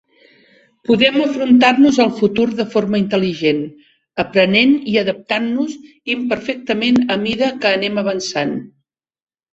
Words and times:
Podem 0.91 1.17
enfrontar-nos 1.25 1.99
al 2.05 2.09
futur 2.21 2.45
de 2.61 2.65
forma 2.75 3.01
intel·ligent, 3.01 3.61
aprenent 4.25 4.73
i 4.95 4.97
adaptant-nos 5.05 5.77
imperfectament 6.17 6.99
a 7.17 7.19
mida 7.27 7.51
que 7.61 7.77
anem 7.79 8.05
avançant 8.07 8.57